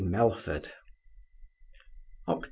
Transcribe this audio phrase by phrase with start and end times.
[0.03, 0.73] MELFORD
[2.27, 2.39] Oct.